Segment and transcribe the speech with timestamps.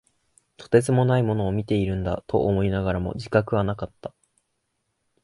[0.57, 4.15] とてつもないものを見ているんだと思いながらも、自覚はなかった。